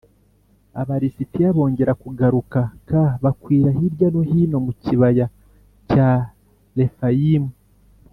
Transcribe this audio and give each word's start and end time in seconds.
Aba 0.81 0.95
lisitiya 1.01 1.49
bongera 1.57 1.93
kugaruka 2.03 2.59
k 2.87 2.89
bakwira 3.23 3.69
hirya 3.77 4.07
no 4.13 4.21
hino 4.29 4.57
mu 4.65 4.71
kibaya 4.83 5.25
cya 5.89 6.09
Refayimu 6.77 7.51